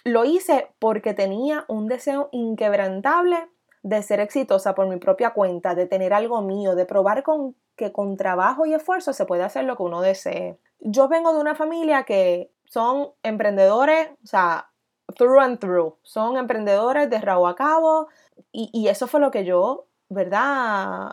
lo 0.03 0.25
hice 0.25 0.67
porque 0.79 1.13
tenía 1.13 1.65
un 1.67 1.87
deseo 1.87 2.29
inquebrantable 2.31 3.47
de 3.81 4.01
ser 4.01 4.19
exitosa 4.19 4.75
por 4.75 4.87
mi 4.87 4.97
propia 4.97 5.31
cuenta, 5.31 5.75
de 5.75 5.85
tener 5.85 6.13
algo 6.13 6.41
mío, 6.41 6.75
de 6.75 6.85
probar 6.85 7.23
con, 7.23 7.55
que 7.75 7.91
con 7.91 8.17
trabajo 8.17 8.65
y 8.65 8.73
esfuerzo 8.73 9.13
se 9.13 9.25
puede 9.25 9.43
hacer 9.43 9.63
lo 9.63 9.77
que 9.77 9.83
uno 9.83 10.01
desee. 10.01 10.57
Yo 10.79 11.07
vengo 11.07 11.33
de 11.33 11.39
una 11.39 11.55
familia 11.55 12.03
que 12.03 12.51
son 12.65 13.09
emprendedores, 13.23 14.09
o 14.23 14.27
sea, 14.27 14.69
through 15.17 15.39
and 15.39 15.59
through, 15.59 15.95
son 16.03 16.37
emprendedores 16.37 17.09
de 17.09 17.19
rabo 17.19 17.47
a 17.47 17.55
cabo 17.55 18.07
y, 18.51 18.69
y 18.73 18.87
eso 18.87 19.07
fue 19.07 19.19
lo 19.19 19.31
que 19.31 19.45
yo, 19.45 19.87
¿verdad? 20.09 21.11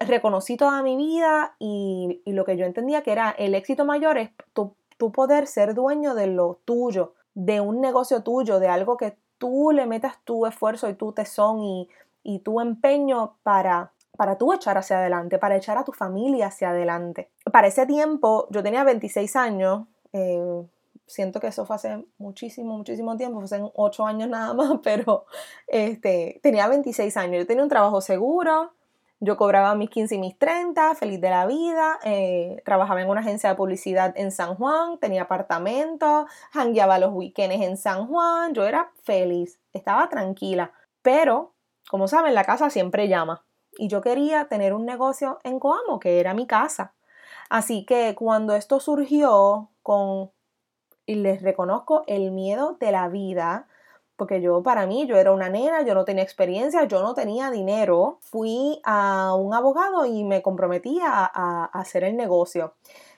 Reconocí 0.00 0.56
toda 0.56 0.82
mi 0.82 0.96
vida 0.96 1.56
y, 1.58 2.22
y, 2.24 2.32
lo 2.32 2.44
que 2.44 2.56
yo 2.56 2.64
entendía 2.64 3.02
que 3.02 3.12
era 3.12 3.30
el 3.30 3.54
éxito 3.54 3.84
mayor 3.84 4.18
es 4.18 4.30
tu, 4.52 4.76
tu 4.96 5.12
poder 5.12 5.46
ser 5.46 5.74
dueño 5.74 6.14
de 6.14 6.26
lo 6.28 6.60
tuyo, 6.64 7.14
de 7.34 7.60
un 7.60 7.80
negocio 7.80 8.22
tuyo, 8.22 8.60
de 8.60 8.68
algo 8.68 8.96
que 8.96 9.18
tú 9.38 9.72
le 9.72 9.86
metas 9.86 10.22
tu 10.24 10.46
esfuerzo 10.46 10.88
y 10.88 10.94
tu 10.94 11.12
tesón 11.12 11.60
y, 11.60 11.88
y 12.22 12.38
tu 12.40 12.60
empeño 12.60 13.36
para, 13.42 13.92
para 14.16 14.38
tú 14.38 14.52
echar 14.52 14.78
hacia 14.78 14.98
adelante, 14.98 15.38
para 15.38 15.56
echar 15.56 15.76
a 15.76 15.84
tu 15.84 15.92
familia 15.92 16.46
hacia 16.46 16.70
adelante. 16.70 17.30
Para 17.54 17.68
ese 17.68 17.86
tiempo, 17.86 18.48
yo 18.50 18.64
tenía 18.64 18.82
26 18.82 19.36
años, 19.36 19.86
eh, 20.12 20.66
siento 21.06 21.38
que 21.38 21.46
eso 21.46 21.64
fue 21.64 21.76
hace 21.76 22.04
muchísimo, 22.18 22.76
muchísimo 22.76 23.16
tiempo, 23.16 23.38
fue 23.38 23.44
hace 23.44 23.70
8 23.74 24.04
años 24.04 24.28
nada 24.28 24.54
más, 24.54 24.80
pero 24.82 25.26
este, 25.68 26.40
tenía 26.42 26.66
26 26.66 27.16
años, 27.16 27.38
yo 27.38 27.46
tenía 27.46 27.62
un 27.62 27.68
trabajo 27.68 28.00
seguro, 28.00 28.72
yo 29.20 29.36
cobraba 29.36 29.76
mis 29.76 29.88
15 29.88 30.16
y 30.16 30.18
mis 30.18 30.36
30, 30.36 30.96
feliz 30.96 31.20
de 31.20 31.30
la 31.30 31.46
vida, 31.46 32.00
eh, 32.02 32.60
trabajaba 32.64 33.00
en 33.00 33.08
una 33.08 33.20
agencia 33.20 33.50
de 33.50 33.54
publicidad 33.54 34.12
en 34.16 34.32
San 34.32 34.56
Juan, 34.56 34.98
tenía 34.98 35.22
apartamento, 35.22 36.26
hangueaba 36.54 36.98
los 36.98 37.12
weekends 37.12 37.64
en 37.64 37.76
San 37.76 38.08
Juan, 38.08 38.52
yo 38.52 38.64
era 38.64 38.90
feliz, 39.04 39.60
estaba 39.72 40.08
tranquila, 40.08 40.72
pero 41.02 41.52
como 41.88 42.08
saben, 42.08 42.34
la 42.34 42.42
casa 42.42 42.68
siempre 42.68 43.06
llama 43.06 43.44
y 43.78 43.86
yo 43.86 44.00
quería 44.00 44.46
tener 44.46 44.74
un 44.74 44.84
negocio 44.84 45.38
en 45.44 45.60
Coamo, 45.60 46.00
que 46.00 46.18
era 46.18 46.34
mi 46.34 46.48
casa. 46.48 46.94
Así 47.50 47.84
que 47.84 48.14
cuando 48.14 48.54
esto 48.54 48.80
surgió 48.80 49.70
con, 49.82 50.32
y 51.06 51.16
les 51.16 51.42
reconozco, 51.42 52.04
el 52.06 52.30
miedo 52.32 52.76
de 52.80 52.92
la 52.92 53.08
vida, 53.08 53.68
porque 54.16 54.40
yo 54.40 54.62
para 54.62 54.86
mí, 54.86 55.06
yo 55.06 55.16
era 55.16 55.32
una 55.32 55.48
nena, 55.48 55.82
yo 55.82 55.94
no 55.94 56.04
tenía 56.04 56.22
experiencia, 56.22 56.84
yo 56.84 57.02
no 57.02 57.14
tenía 57.14 57.50
dinero, 57.50 58.18
fui 58.22 58.80
a 58.84 59.34
un 59.34 59.54
abogado 59.54 60.06
y 60.06 60.24
me 60.24 60.42
comprometí 60.42 61.00
a, 61.02 61.64
hacer 61.72 62.04
el 62.04 62.16
negocio. 62.16 62.74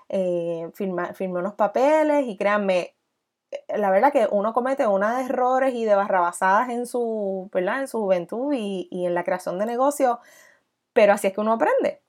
Eh, 0.08 0.70
firmé, 0.74 1.10
unos 1.40 1.54
papeles 1.54 2.26
y 2.28 2.36
créanme, 2.36 2.94
eh, 3.50 3.78
la 3.78 3.90
verdad 3.90 4.12
que 4.12 4.28
uno 4.30 4.52
comete 4.52 4.86
unos 4.86 5.20
errores 5.20 5.74
y 5.74 5.84
de 5.84 5.94
barrabasadas 5.96 6.70
en 6.70 6.86
su, 6.86 7.50
¿verdad? 7.52 7.80
En 7.80 7.88
su 7.88 8.00
juventud 8.00 8.52
y, 8.54 8.88
y 8.90 9.06
en 9.06 9.14
la 9.14 9.24
creación 9.24 9.58
de 9.58 9.66
negocio, 9.66 10.20
pero 10.92 11.12
así 11.14 11.28
es 11.28 11.34
que 11.34 11.40
uno 11.40 11.54
aprende 11.54 12.05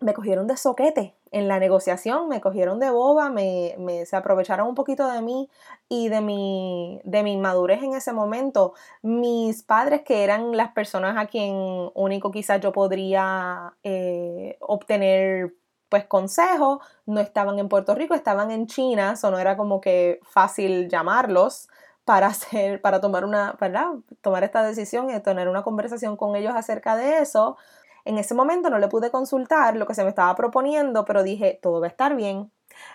me 0.00 0.14
cogieron 0.14 0.46
de 0.46 0.56
soquete 0.56 1.14
en 1.32 1.48
la 1.48 1.58
negociación, 1.58 2.28
me 2.28 2.40
cogieron 2.40 2.80
de 2.80 2.90
boba, 2.90 3.30
me, 3.30 3.74
se 4.06 4.16
aprovecharon 4.16 4.66
un 4.66 4.74
poquito 4.74 5.08
de 5.08 5.22
mí 5.22 5.48
y 5.88 6.08
de 6.08 6.20
mi, 6.20 7.00
de 7.04 7.22
mi 7.22 7.32
inmadurez 7.34 7.82
en 7.82 7.94
ese 7.94 8.12
momento. 8.12 8.74
Mis 9.02 9.62
padres, 9.62 10.02
que 10.02 10.24
eran 10.24 10.56
las 10.56 10.72
personas 10.72 11.16
a 11.16 11.26
quien 11.26 11.54
único 11.94 12.30
quizás 12.30 12.60
yo 12.60 12.72
podría 12.72 13.74
eh, 13.82 14.56
obtener 14.60 15.54
pues 15.88 16.04
consejos, 16.06 16.78
no 17.04 17.20
estaban 17.20 17.58
en 17.58 17.68
Puerto 17.68 17.94
Rico, 17.94 18.14
estaban 18.14 18.50
en 18.50 18.66
China, 18.66 19.12
eso 19.12 19.30
no 19.30 19.38
era 19.38 19.56
como 19.56 19.80
que 19.80 20.20
fácil 20.22 20.88
llamarlos 20.88 21.68
para 22.04 22.26
hacer, 22.28 22.80
para 22.80 23.00
tomar 23.00 23.24
una, 23.24 23.56
¿verdad? 23.60 23.86
Tomar 24.20 24.44
esta 24.44 24.62
decisión 24.62 25.10
y 25.10 25.20
tener 25.20 25.48
una 25.48 25.62
conversación 25.62 26.16
con 26.16 26.36
ellos 26.36 26.54
acerca 26.56 26.96
de 26.96 27.18
eso. 27.18 27.56
En 28.04 28.18
ese 28.18 28.34
momento 28.34 28.70
no 28.70 28.78
le 28.78 28.88
pude 28.88 29.10
consultar 29.10 29.76
lo 29.76 29.86
que 29.86 29.94
se 29.94 30.02
me 30.02 30.10
estaba 30.10 30.34
proponiendo, 30.34 31.04
pero 31.04 31.22
dije, 31.22 31.58
todo 31.62 31.80
va 31.80 31.86
a 31.86 31.90
estar 31.90 32.16
bien. 32.16 32.50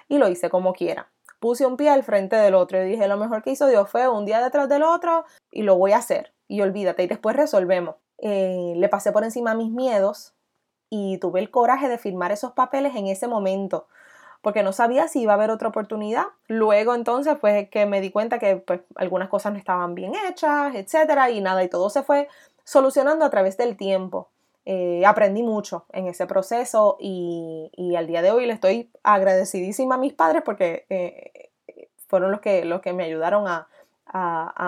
Y 0.07 0.17
lo 0.17 0.27
hice 0.27 0.49
como 0.49 0.73
quiera. 0.73 1.11
Puse 1.39 1.65
un 1.65 1.77
pie 1.77 1.89
al 1.89 2.03
frente 2.03 2.35
del 2.35 2.55
otro 2.55 2.81
y 2.81 2.89
dije, 2.89 3.07
lo 3.07 3.17
mejor 3.17 3.43
que 3.43 3.51
hizo 3.51 3.67
Dios 3.67 3.89
fue 3.89 4.07
un 4.07 4.25
día 4.25 4.41
detrás 4.41 4.69
del 4.69 4.83
otro 4.83 5.25
y 5.51 5.63
lo 5.63 5.77
voy 5.77 5.91
a 5.91 5.97
hacer. 5.97 6.33
Y 6.47 6.61
olvídate, 6.61 7.03
y 7.03 7.07
después 7.07 7.35
resolvemos. 7.35 7.95
Eh, 8.17 8.73
le 8.75 8.89
pasé 8.89 9.11
por 9.11 9.23
encima 9.23 9.55
mis 9.55 9.71
miedos 9.71 10.33
y 10.89 11.17
tuve 11.17 11.39
el 11.39 11.51
coraje 11.51 11.89
de 11.89 11.97
firmar 11.97 12.31
esos 12.31 12.53
papeles 12.53 12.95
en 12.95 13.07
ese 13.07 13.27
momento 13.27 13.87
porque 14.45 14.61
no 14.61 14.73
sabía 14.73 15.07
si 15.07 15.21
iba 15.21 15.33
a 15.33 15.37
haber 15.37 15.49
otra 15.49 15.69
oportunidad. 15.69 16.25
Luego 16.47 16.93
entonces 16.93 17.35
fue 17.41 17.67
que 17.71 17.87
me 17.87 17.99
di 17.99 18.11
cuenta 18.11 18.37
que 18.37 18.57
pues, 18.57 18.81
algunas 18.93 19.27
cosas 19.27 19.53
no 19.53 19.57
estaban 19.57 19.95
bien 19.95 20.13
hechas, 20.29 20.75
etcétera, 20.75 21.31
y 21.31 21.41
nada, 21.41 21.63
y 21.63 21.67
todo 21.67 21.89
se 21.89 22.03
fue 22.03 22.27
solucionando 22.63 23.25
a 23.25 23.31
través 23.31 23.57
del 23.57 23.75
tiempo. 23.75 24.29
Eh, 24.67 25.05
aprendí 25.05 25.43
mucho 25.43 25.85
en 25.91 26.07
ese 26.07 26.25
proceso 26.25 26.97
y, 26.99 27.93
al 27.95 28.07
día 28.07 28.23
de 28.23 28.31
hoy 28.31 28.47
le 28.47 28.53
estoy 28.53 28.89
agradecidísima 29.03 29.95
a 29.95 29.97
mis 29.99 30.13
padres 30.13 30.41
porque 30.43 30.85
eh, 30.89 31.51
fueron 32.07 32.31
los 32.31 32.41
que, 32.41 32.65
los 32.65 32.81
que 32.81 32.91
me 32.91 33.03
ayudaron 33.03 33.47
a, 33.47 33.67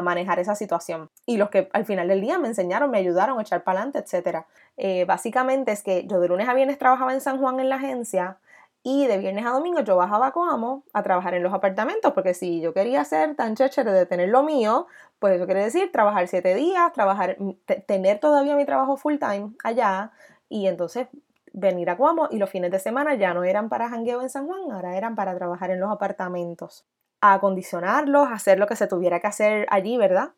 manejar 0.04 0.40
esa 0.40 0.56
situación 0.56 1.10
y 1.26 1.38
los 1.38 1.50
que 1.50 1.70
al 1.72 1.86
final 1.86 2.10
del 2.10 2.20
día 2.20 2.38
me 2.38 2.50
enseñaron, 2.50 2.92
me 2.92 2.98
ayudaron 2.98 3.40
a 3.40 3.42
echar 3.42 3.64
para 3.64 3.82
adelante, 3.82 4.00
etc. 4.00 4.46
Eh, 4.76 5.06
básicamente 5.06 5.72
es 5.72 5.84
que 5.84 6.06
yo 6.06 6.20
de 6.20 6.28
lunes 6.28 6.50
a 6.50 6.54
viernes 6.54 6.78
trabajaba 6.78 7.14
en 7.14 7.22
San 7.22 7.40
Juan 7.40 7.62
en 7.62 7.70
la 7.70 7.76
agencia 7.76 8.40
y 8.84 9.08
de 9.08 9.18
viernes 9.18 9.46
a 9.46 9.52
domingo 9.52 9.80
yo 9.82 9.96
bajaba 9.96 10.28
a 10.28 10.32
Coamo 10.32 10.84
a 10.94 11.04
trabajar 11.04 11.34
en 11.34 11.44
los 11.44 11.54
apartamentos, 11.54 12.14
porque 12.14 12.34
si 12.34 12.62
yo 12.62 12.74
quería 12.74 13.04
ser 13.06 13.36
tan 13.36 13.56
chéchere 13.56 13.92
de 13.92 14.06
tener 14.06 14.30
lo 14.30 14.44
mío, 14.44 14.88
pues 15.20 15.36
eso 15.36 15.46
quiere 15.46 15.64
decir 15.64 15.92
trabajar 15.92 16.28
siete 16.28 16.56
días, 16.56 16.94
trabajar, 16.94 17.38
mm, 17.40 17.52
tener 17.86 18.20
todavía 18.20 18.56
mi 18.56 18.66
trabajo 18.66 18.98
full 18.98 19.18
time 19.18 19.52
allá 19.64 20.12
y 20.50 20.68
entonces 20.68 21.08
venir 21.54 21.90
a 21.90 21.98
Coamo 21.98 22.28
y 22.30 22.38
los 22.38 22.50
fines 22.50 22.72
de 22.72 22.80
semana 22.80 23.16
ya 23.16 23.34
no 23.34 23.44
eran 23.44 23.70
para 23.70 23.90
jangueo 23.90 24.22
en 24.22 24.30
San 24.30 24.46
Juan, 24.48 24.72
ahora 24.72 24.96
eran 24.96 25.16
para 25.16 25.36
trabajar 25.36 25.72
en 25.72 25.80
los 25.80 25.92
apartamentos, 25.92 26.86
acondicionarlos, 27.20 28.28
hacer 28.32 28.60
lo 28.60 28.68
que 28.68 28.76
se 28.76 28.88
tuviera 28.88 29.20
que 29.20 29.28
hacer 29.28 29.68
allí, 29.72 29.98
¿verdad? 29.98 30.32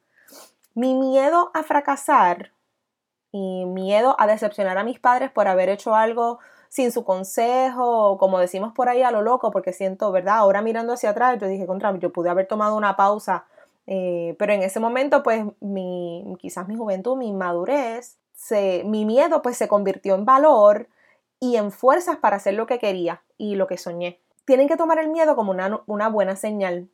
Mi 0.75 0.95
miedo 0.95 1.51
a 1.53 1.63
fracasar 1.63 2.51
y 3.31 3.65
miedo 3.65 4.15
a 4.17 4.27
decepcionar 4.27 4.77
a 4.77 4.83
mis 4.83 4.99
padres 4.99 5.29
por 5.31 5.47
haber 5.47 5.69
hecho 5.69 5.93
algo 5.93 6.39
sin 6.69 6.91
su 6.91 7.03
consejo, 7.03 8.17
como 8.17 8.39
decimos 8.39 8.73
por 8.73 8.89
ahí 8.89 9.01
a 9.01 9.11
lo 9.11 9.21
loco, 9.21 9.51
porque 9.51 9.73
siento, 9.73 10.11
¿verdad? 10.11 10.37
Ahora 10.37 10.61
mirando 10.61 10.93
hacia 10.93 11.09
atrás, 11.09 11.37
yo 11.39 11.47
dije, 11.47 11.65
contra, 11.65 11.95
yo 11.97 12.11
pude 12.13 12.29
haber 12.29 12.47
tomado 12.47 12.75
una 12.75 12.95
pausa, 12.95 13.45
eh, 13.87 14.35
pero 14.37 14.53
en 14.53 14.61
ese 14.61 14.79
momento, 14.79 15.23
pues, 15.23 15.43
mi, 15.59 16.23
quizás 16.39 16.67
mi 16.67 16.75
juventud, 16.75 17.17
mi 17.17 17.33
madurez, 17.33 18.17
se, 18.33 18.83
mi 18.85 19.05
miedo, 19.05 19.41
pues, 19.41 19.57
se 19.57 19.67
convirtió 19.67 20.15
en 20.15 20.25
valor 20.25 20.89
y 21.39 21.55
en 21.55 21.71
fuerzas 21.71 22.17
para 22.17 22.37
hacer 22.37 22.53
lo 22.53 22.67
que 22.67 22.79
quería 22.79 23.23
y 23.37 23.55
lo 23.55 23.67
que 23.67 23.77
soñé. 23.77 24.19
Tienen 24.45 24.67
que 24.67 24.77
tomar 24.77 24.99
el 24.99 25.09
miedo 25.09 25.35
como 25.35 25.51
una, 25.51 25.81
una 25.85 26.09
buena 26.09 26.35
señal. 26.35 26.89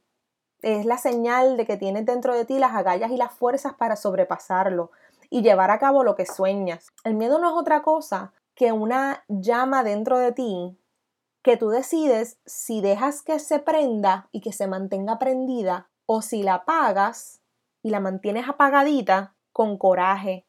Es 0.61 0.85
la 0.85 0.97
señal 0.97 1.57
de 1.57 1.65
que 1.65 1.77
tienes 1.77 2.05
dentro 2.05 2.33
de 2.33 2.45
ti 2.45 2.59
las 2.59 2.73
agallas 2.73 3.11
y 3.11 3.17
las 3.17 3.33
fuerzas 3.33 3.73
para 3.73 3.95
sobrepasarlo 3.95 4.91
y 5.29 5.41
llevar 5.41 5.71
a 5.71 5.79
cabo 5.79 6.03
lo 6.03 6.15
que 6.15 6.25
sueñas. 6.25 6.91
El 7.03 7.15
miedo 7.15 7.39
no 7.39 7.49
es 7.49 7.55
otra 7.55 7.81
cosa 7.81 8.33
que 8.55 8.71
una 8.71 9.23
llama 9.27 9.83
dentro 9.83 10.17
de 10.17 10.31
ti 10.31 10.77
que 11.43 11.57
tú 11.57 11.69
decides 11.69 12.39
si 12.45 12.81
dejas 12.81 13.21
que 13.21 13.37
se 13.37 13.59
prenda 13.59 14.29
y 14.31 14.41
que 14.41 14.51
se 14.51 14.65
mantenga 14.65 15.19
prendida 15.19 15.89
o 16.05 16.21
si 16.21 16.43
la 16.43 16.55
apagas 16.55 17.41
y 17.83 17.89
la 17.89 17.99
mantienes 17.99 18.47
apagadita 18.47 19.35
con 19.51 19.77
coraje. 19.77 20.45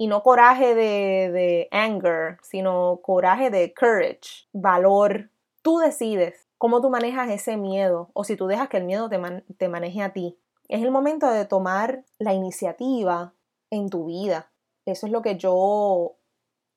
Y 0.00 0.06
no 0.06 0.22
coraje 0.22 0.74
de, 0.74 1.30
de 1.32 1.68
anger, 1.72 2.38
sino 2.42 3.00
coraje 3.02 3.50
de 3.50 3.74
courage, 3.74 4.46
valor. 4.52 5.30
Tú 5.62 5.78
decides 5.78 6.48
cómo 6.56 6.80
tú 6.80 6.88
manejas 6.88 7.30
ese 7.30 7.56
miedo 7.56 8.10
o 8.12 8.22
si 8.22 8.36
tú 8.36 8.46
dejas 8.46 8.68
que 8.68 8.76
el 8.76 8.84
miedo 8.84 9.08
te, 9.08 9.18
te 9.56 9.68
maneje 9.68 10.02
a 10.02 10.12
ti. 10.12 10.38
Es 10.68 10.82
el 10.82 10.90
momento 10.90 11.28
de 11.30 11.46
tomar 11.46 12.04
la 12.18 12.32
iniciativa 12.32 13.34
en 13.70 13.88
tu 13.88 14.06
vida. 14.06 14.52
Eso 14.86 15.06
es 15.06 15.12
lo 15.12 15.22
que 15.22 15.36
yo 15.36 16.18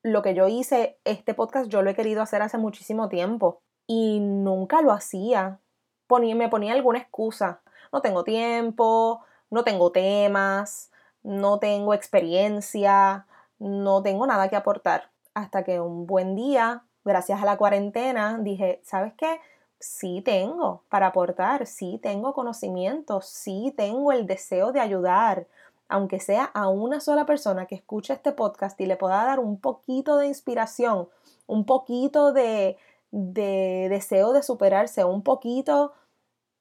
lo 0.04 0.22
que 0.22 0.34
yo 0.34 0.48
hice, 0.48 1.00
este 1.04 1.34
podcast 1.34 1.70
yo 1.70 1.82
lo 1.82 1.92
he 1.92 1.96
querido 1.96 2.22
hacer 2.22 2.42
hace 2.42 2.58
muchísimo 2.58 3.08
tiempo 3.08 3.62
y 3.88 4.20
nunca 4.20 4.82
lo 4.82 4.92
hacía. 4.92 5.60
Ponía, 6.08 6.36
me 6.36 6.50
ponía 6.50 6.74
alguna 6.74 7.00
excusa. 7.00 7.62
No 7.92 8.02
tengo 8.02 8.24
tiempo, 8.24 9.22
no 9.50 9.64
tengo 9.64 9.92
temas, 9.92 10.92
no 11.24 11.60
tengo 11.60 11.94
experiencia, 11.94 13.26
no 13.60 14.02
tengo 14.02 14.26
nada 14.26 14.50
que 14.50 14.56
aportar. 14.56 15.10
Hasta 15.34 15.64
que 15.64 15.80
un 15.80 16.08
buen 16.08 16.36
día, 16.36 16.84
gracias 17.06 17.42
a 17.42 17.46
la 17.46 17.58
cuarentena, 17.58 18.38
dije, 18.40 18.82
¿sabes 18.84 19.14
qué? 19.18 19.40
Sí 19.80 20.22
tengo 20.22 20.84
para 20.90 21.08
aportar, 21.08 21.66
sí 21.66 22.00
tengo 22.02 22.34
conocimiento, 22.34 23.22
sí 23.22 23.74
tengo 23.76 24.12
el 24.12 24.28
deseo 24.28 24.72
de 24.72 24.80
ayudar, 24.80 25.48
aunque 25.90 26.20
sea 26.20 26.46
a 26.46 26.70
una 26.70 27.00
sola 27.00 27.26
persona 27.26 27.66
que 27.66 27.76
escuche 27.76 28.14
este 28.14 28.32
podcast 28.32 28.80
y 28.80 28.86
le 28.86 28.98
pueda 28.98 29.26
dar 29.26 29.40
un 29.40 29.60
poquito 29.60 30.18
de 30.18 30.28
inspiración, 30.28 31.10
un 31.48 31.66
poquito 31.66 32.32
de, 32.32 32.78
de 33.12 33.88
deseo 33.90 34.34
de 34.34 34.44
superarse, 34.44 35.04
un 35.04 35.24
poquito 35.24 35.94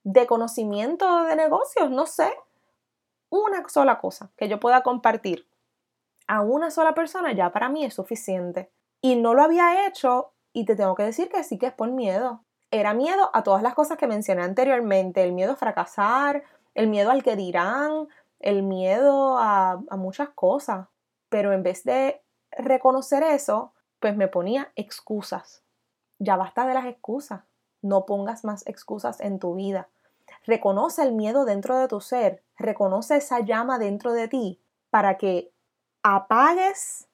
de 0.04 0.26
conocimiento 0.26 1.24
de 1.24 1.36
negocios, 1.36 1.90
no 1.90 2.06
sé, 2.06 2.32
una 3.30 3.68
sola 3.68 3.98
cosa 3.98 4.30
que 4.36 4.48
yo 4.48 4.58
pueda 4.58 4.82
compartir 4.82 5.46
a 6.30 6.42
una 6.42 6.70
sola 6.70 6.94
persona 6.94 7.32
ya 7.32 7.50
para 7.50 7.68
mí 7.68 7.84
es 7.84 7.94
suficiente. 7.94 8.70
Y 9.02 9.16
no 9.16 9.34
lo 9.34 9.42
había 9.42 9.86
hecho 9.88 10.32
y 10.52 10.64
te 10.64 10.76
tengo 10.76 10.94
que 10.94 11.02
decir 11.02 11.28
que 11.28 11.42
sí 11.42 11.58
que 11.58 11.66
es 11.66 11.72
por 11.72 11.90
miedo. 11.90 12.44
Era 12.70 12.94
miedo 12.94 13.30
a 13.32 13.42
todas 13.42 13.62
las 13.62 13.74
cosas 13.74 13.98
que 13.98 14.06
mencioné 14.06 14.42
anteriormente, 14.42 15.24
el 15.24 15.32
miedo 15.32 15.52
a 15.52 15.56
fracasar, 15.56 16.44
el 16.74 16.86
miedo 16.86 17.10
al 17.10 17.24
que 17.24 17.34
dirán, 17.34 18.06
el 18.38 18.62
miedo 18.62 19.38
a, 19.38 19.80
muchas 19.96 20.28
cosas. 20.30 20.86
Pero 21.28 21.52
en 21.52 21.64
vez 21.64 21.82
de 21.82 22.22
reconocer 22.52 23.24
eso, 23.24 23.74
pues 23.98 24.16
me 24.16 24.28
ponía 24.28 24.70
excusas. 24.76 25.64
Ya 26.20 26.36
basta 26.36 26.64
de 26.64 26.74
las 26.74 26.86
excusas. 26.86 27.42
No 27.82 28.06
pongas 28.06 28.44
más 28.44 28.66
excusas 28.66 29.20
en 29.20 29.38
tu 29.38 29.54
vida. 29.54 29.88
Reconoce 30.46 31.02
el 31.02 31.12
miedo 31.12 31.44
dentro 31.44 31.76
de 31.78 31.88
tu 31.88 32.00
ser. 32.00 32.42
Reconoce 32.56 33.16
esa 33.16 33.40
llama 33.40 33.78
dentro 33.78 34.12
de 34.12 34.28
ti 34.28 34.60
para 34.90 35.16
que 35.16 35.52
apagues 36.02 37.08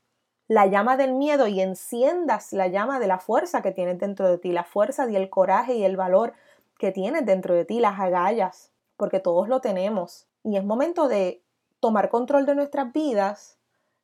la 0.48 0.66
llama 0.66 0.96
del 0.96 1.14
miedo 1.14 1.46
y 1.48 1.60
enciendas 1.60 2.52
la 2.52 2.68
llama 2.68 3.00
de 3.00 3.08
la 3.08 3.18
fuerza 3.18 3.62
que 3.62 3.72
tienes 3.72 3.98
dentro 3.98 4.28
de 4.28 4.38
ti, 4.38 4.52
la 4.52 4.64
fuerza 4.64 5.10
y 5.10 5.16
el 5.16 5.28
coraje 5.28 5.74
y 5.74 5.84
el 5.84 5.96
valor 5.96 6.34
que 6.78 6.92
tienes 6.92 7.26
dentro 7.26 7.54
de 7.54 7.64
ti, 7.64 7.80
las 7.80 7.98
agallas, 7.98 8.70
porque 8.96 9.18
todos 9.18 9.48
lo 9.48 9.60
tenemos. 9.60 10.26
Y 10.44 10.56
es 10.56 10.64
momento 10.64 11.08
de 11.08 11.42
tomar 11.80 12.08
control 12.10 12.46
de 12.46 12.54
nuestras 12.54 12.92
vidas, 12.92 13.58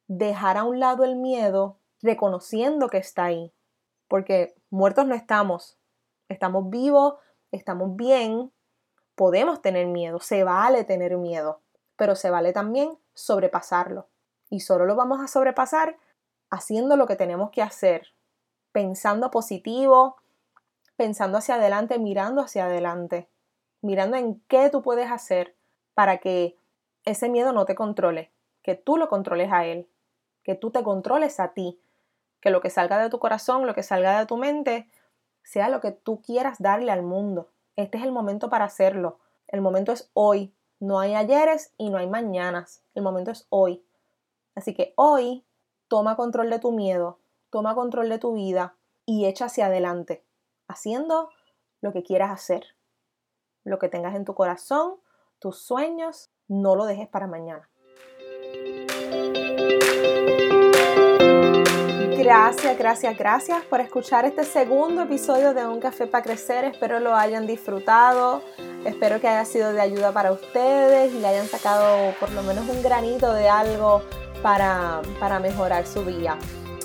dejar 0.09 0.57
a 0.57 0.65
un 0.65 0.81
lado 0.81 1.05
el 1.05 1.17
miedo, 1.17 1.77
reconociendo 2.01 2.89
que 2.89 2.99
está 2.99 3.25
ahí, 3.27 3.53
porque 4.09 4.55
muertos 4.71 5.07
no 5.07 5.15
estamos, 5.15 5.79
estamos 6.33 6.71
vivos, 6.71 7.15
estamos 7.51 7.97
bien, 7.97 8.53
podemos 9.15 9.63
tener 9.63 9.87
miedo, 9.87 10.21
se 10.21 10.45
vale 10.45 10.85
tener 10.85 11.17
miedo, 11.17 11.61
pero 11.97 12.15
se 12.15 12.31
vale 12.31 12.53
también 12.53 12.99
sobrepasarlo. 13.15 14.09
Y 14.51 14.61
solo 14.61 14.87
lo 14.87 14.97
vamos 14.97 15.21
a 15.21 15.29
sobrepasar 15.29 15.97
haciendo 16.51 16.97
lo 16.97 17.07
que 17.07 17.17
tenemos 17.17 17.51
que 17.51 17.63
hacer, 17.63 18.09
pensando 18.73 19.31
positivo, 19.31 20.17
pensando 20.97 21.39
hacia 21.39 21.55
adelante, 21.55 21.99
mirando 21.99 22.43
hacia 22.43 22.67
adelante, 22.67 23.29
mirando 23.81 24.17
en 24.17 24.41
qué 24.49 24.69
tú 24.71 24.83
puedes 24.83 25.11
hacer 25.11 25.57
para 25.95 26.19
que 26.19 26.57
ese 27.05 27.29
miedo 27.29 27.53
no 27.53 27.65
te 27.65 27.75
controle, 27.75 28.31
que 28.63 28.75
tú 28.75 28.97
lo 28.97 29.09
controles 29.09 29.53
a 29.53 29.65
él, 29.65 29.89
que 30.43 30.55
tú 30.55 30.71
te 30.71 30.83
controles 30.83 31.41
a 31.41 31.53
ti, 31.53 31.81
que 32.41 32.51
lo 32.51 32.61
que 32.61 32.71
salga 32.71 32.99
de 32.99 33.09
tu 33.09 33.19
corazón, 33.19 33.67
lo 33.67 33.75
que 33.75 33.83
salga 33.83 34.19
de 34.19 34.27
tu 34.27 34.37
mente, 34.37 34.89
sea 35.43 35.69
lo 35.69 35.81
que 35.81 35.93
tú 35.93 36.21
quieras 36.23 36.61
darle 36.61 36.91
al 36.91 37.03
mundo. 37.03 37.51
Este 37.77 37.99
es 37.99 38.05
el 38.05 38.13
momento 38.13 38.51
para 38.51 38.65
hacerlo. 38.65 39.19
El 39.49 39.61
momento 39.61 39.93
es 39.93 40.11
hoy. 40.15 40.55
No 40.81 40.99
hay 40.99 41.15
ayeres 41.15 41.73
y 41.79 41.91
no 41.91 41.99
hay 41.99 42.09
mañanas. 42.09 42.83
El 42.95 43.03
momento 43.03 43.31
es 43.31 43.47
hoy. 43.51 43.85
Así 44.55 44.75
que 44.75 44.93
hoy 44.97 45.45
toma 45.89 46.17
control 46.17 46.51
de 46.51 46.59
tu 46.59 46.73
miedo, 46.73 47.19
toma 47.51 47.75
control 47.75 48.09
de 48.09 48.19
tu 48.19 48.35
vida 48.35 48.75
y 49.07 49.27
echa 49.27 49.47
hacia 49.47 49.67
adelante, 49.67 50.25
haciendo 50.69 51.31
lo 51.81 51.93
que 51.93 52.03
quieras 52.03 52.31
hacer. 52.31 52.65
Lo 53.65 53.79
que 53.79 53.89
tengas 53.89 54.15
en 54.15 54.25
tu 54.25 54.35
corazón, 54.35 54.97
tus 55.39 55.59
sueños, 55.59 56.31
no 56.49 56.77
lo 56.77 56.87
dejes 56.87 57.09
para 57.09 57.27
mañana. 57.27 57.69
Gracias, 62.23 62.79
gracias, 62.79 63.19
gracias 63.19 63.65
por 63.65 63.81
escuchar 63.81 64.25
este 64.25 64.45
segundo 64.45 65.03
episodio 65.03 65.55
de 65.55 65.67
Un 65.67 65.81
Café 65.81 66.07
para 66.07 66.23
Crecer. 66.23 66.65
Espero 66.65 67.01
lo 67.01 67.17
hayan 67.17 67.49
disfrutado. 67.49 68.43
Espero 68.85 69.21
que 69.21 69.27
haya 69.27 69.45
sido 69.45 69.73
de 69.73 69.81
ayuda 69.81 70.13
para 70.13 70.31
ustedes 70.31 71.13
y 71.13 71.19
le 71.19 71.27
hayan 71.27 71.49
sacado 71.49 72.15
por 72.21 72.31
lo 72.31 72.45
menos 72.45 72.69
un 72.69 72.81
granito 72.81 73.33
de 73.33 73.49
algo 73.49 74.03
para, 74.41 75.03
mejorar 75.41 75.85
su 75.85 76.05
día. 76.05 76.39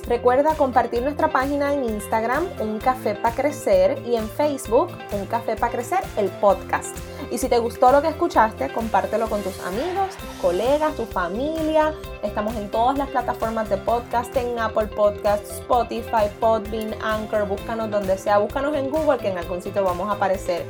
Recuerda 0.08 0.56
compartir 0.56 1.04
nuestra 1.04 1.28
página 1.28 1.72
en 1.72 1.84
Instagram, 1.84 2.48
Un 2.60 2.80
Café 2.80 3.14
para 3.14 3.36
Crecer, 3.36 4.02
y 4.08 4.16
en 4.16 4.28
Facebook, 4.28 4.90
Un 5.12 5.28
Café 5.28 5.56
para 5.56 5.72
Crecer, 5.72 6.00
el 6.18 6.30
podcast. 6.40 6.98
Y 7.30 7.38
si 7.38 7.50
te 7.50 7.60
gustó 7.60 7.92
lo 7.92 8.02
que 8.02 8.08
escuchaste, 8.08 8.72
compártelo 8.72 9.28
con 9.28 9.42
tus 9.42 9.60
amigos, 9.60 10.16
tus 10.16 10.42
colegas, 10.42 10.96
tu 10.96 11.06
familia. 11.06 11.94
Estamos 12.24 12.56
en 12.56 12.72
todas 12.72 12.98
las 12.98 13.10
plataformas 13.10 13.70
de 13.70 13.78
podcast, 13.78 14.36
en 14.38 14.58
Apple 14.58 14.88
Podcasts, 14.88 15.52
Spotify, 15.60 16.30
Podbean, 16.40 16.96
Anchor. 17.02 17.46
Búscanos 17.48 17.92
donde 17.92 18.18
sea. 18.18 18.38
Búscanos 18.38 18.76
en 18.76 18.90
Google, 18.90 19.18
que 19.18 19.28
en 19.28 19.38
algún 19.38 19.62
sitio 19.62 19.84
vamos 19.84 20.08
a 20.10 20.14
aparecer. 20.14 20.66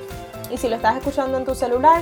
Y 0.49 0.57
si 0.57 0.67
lo 0.67 0.77
estás 0.77 0.97
escuchando 0.97 1.37
en 1.37 1.45
tu 1.45 1.53
celular, 1.53 2.01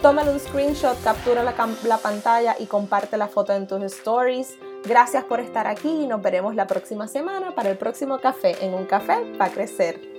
tómale 0.00 0.30
un 0.30 0.40
screenshot, 0.40 1.00
captura 1.02 1.42
la, 1.42 1.54
la 1.84 1.98
pantalla 1.98 2.56
y 2.58 2.66
comparte 2.66 3.18
la 3.18 3.28
foto 3.28 3.52
en 3.52 3.66
tus 3.66 3.82
stories. 3.82 4.56
Gracias 4.84 5.24
por 5.24 5.38
estar 5.40 5.66
aquí 5.66 5.88
y 5.88 6.06
nos 6.06 6.22
veremos 6.22 6.54
la 6.54 6.66
próxima 6.66 7.08
semana 7.08 7.54
para 7.54 7.70
el 7.70 7.76
próximo 7.76 8.18
café 8.18 8.56
en 8.64 8.72
un 8.72 8.86
café 8.86 9.18
para 9.36 9.52
crecer. 9.52 10.11